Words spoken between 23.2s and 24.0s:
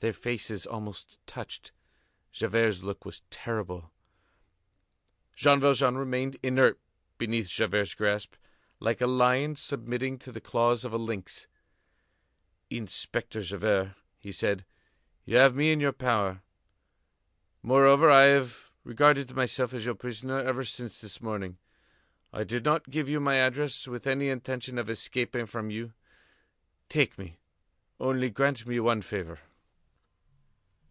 address